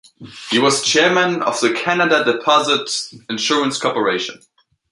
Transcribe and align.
He 0.49 0.57
was 0.57 0.83
chairman 0.83 1.43
of 1.43 1.59
the 1.59 1.73
Canada 1.75 2.23
Deposit 2.25 2.89
Insurance 3.29 3.77
Corporation. 3.77 4.39